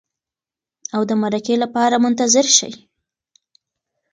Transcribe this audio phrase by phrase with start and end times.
[0.95, 2.73] او د مرکې لپاره منتظر شئ.